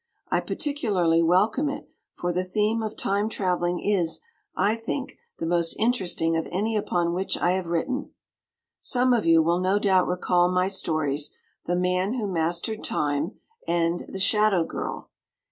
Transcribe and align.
I 0.31 0.39
particularly 0.39 1.21
welcome 1.21 1.69
it, 1.69 1.87
for 2.15 2.33
the 2.33 2.43
theme 2.43 2.81
of 2.81 2.97
Time 2.97 3.29
traveling 3.29 3.79
is, 3.79 4.19
I 4.55 4.75
think, 4.75 5.15
the 5.37 5.45
most 5.45 5.75
interesting 5.77 6.35
of 6.35 6.47
any 6.51 6.75
upon 6.75 7.13
which 7.13 7.37
I 7.37 7.51
have 7.51 7.67
written. 7.67 8.09
Some 8.79 9.13
of 9.13 9.27
you 9.27 9.43
will 9.43 9.59
no 9.59 9.77
doubt 9.77 10.07
recall 10.07 10.49
my 10.51 10.69
stories 10.69 11.35
"The 11.67 11.75
Man 11.75 12.13
Who 12.15 12.25
Mastered 12.25 12.83
Time" 12.83 13.33
and 13.67 14.05
"The 14.09 14.17
Shadow 14.17 14.63
Girl." 14.63 15.11